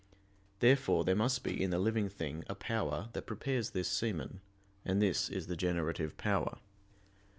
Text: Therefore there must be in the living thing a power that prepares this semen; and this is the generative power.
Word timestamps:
Therefore 0.61 1.03
there 1.05 1.15
must 1.15 1.43
be 1.43 1.61
in 1.61 1.69
the 1.69 1.77
living 1.77 2.09
thing 2.09 2.43
a 2.49 2.55
power 2.55 3.09
that 3.13 3.27
prepares 3.27 3.69
this 3.69 3.87
semen; 3.87 4.41
and 4.83 4.99
this 4.99 5.29
is 5.29 5.45
the 5.45 5.55
generative 5.55 6.17
power. 6.17 6.57